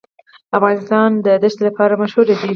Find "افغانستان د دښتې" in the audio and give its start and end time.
0.57-1.63